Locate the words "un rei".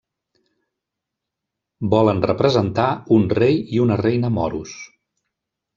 3.19-3.63